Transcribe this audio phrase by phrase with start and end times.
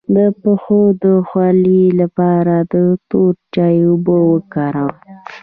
[0.15, 2.75] د پښو د خولې لپاره د
[3.09, 5.11] تور چای اوبه وکاروئ